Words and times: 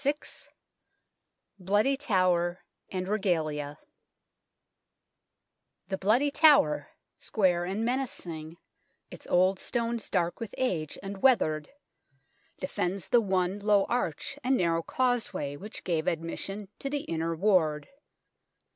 VI 0.03 0.15
BLOODY 1.59 1.95
TOWER 1.95 2.63
AND 2.89 3.07
REGALIA 3.07 3.77
THE 5.89 5.97
Bloody 5.99 6.31
Tower, 6.31 6.87
square 7.19 7.65
and 7.65 7.85
menacing, 7.85 8.57
its 9.11 9.27
old 9.27 9.59
stones 9.59 10.09
dark 10.09 10.39
with 10.39 10.55
age 10.57 10.97
and 11.03 11.21
weathered, 11.21 11.69
defends 12.59 13.09
the 13.09 13.21
one 13.21 13.59
low 13.59 13.83
arch 13.89 14.39
and 14.43 14.57
narrow 14.57 14.81
causeway 14.81 15.55
which 15.55 15.83
gave 15.83 16.07
admission 16.07 16.69
to 16.79 16.89
the 16.89 17.01
Inner 17.01 17.35
Ward. 17.35 17.87